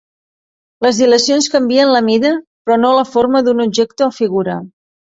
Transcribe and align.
Les 0.85 1.01
dilacions 1.01 1.49
canvien 1.57 1.93
la 1.97 2.01
mida 2.09 2.33
però 2.65 2.81
no 2.83 2.95
la 2.99 3.07
forma 3.13 3.47
d'un 3.51 3.67
objecte 3.71 4.11
o 4.13 4.15
figura. 4.23 4.63